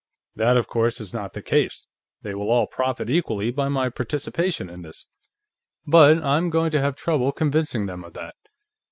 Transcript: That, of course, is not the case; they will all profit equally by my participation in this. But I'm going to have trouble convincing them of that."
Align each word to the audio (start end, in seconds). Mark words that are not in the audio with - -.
That, 0.35 0.57
of 0.57 0.65
course, 0.65 0.99
is 0.99 1.13
not 1.13 1.33
the 1.33 1.43
case; 1.43 1.85
they 2.23 2.33
will 2.33 2.49
all 2.49 2.65
profit 2.65 3.07
equally 3.07 3.51
by 3.51 3.69
my 3.69 3.89
participation 3.89 4.67
in 4.67 4.81
this. 4.81 5.05
But 5.85 6.23
I'm 6.23 6.49
going 6.49 6.71
to 6.71 6.81
have 6.81 6.95
trouble 6.95 7.31
convincing 7.31 7.85
them 7.85 8.03
of 8.03 8.13
that." 8.13 8.33